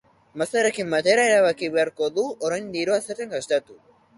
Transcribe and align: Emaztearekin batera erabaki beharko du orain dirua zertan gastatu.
Emaztearekin 0.37 0.89
batera 0.93 1.25
erabaki 1.33 1.69
beharko 1.77 2.09
du 2.17 2.25
orain 2.49 2.73
dirua 2.79 2.99
zertan 3.05 3.33
gastatu. 3.37 3.79